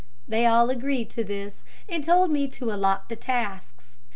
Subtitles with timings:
[0.27, 3.97] They all agreed to this, and told me to allot the tasks.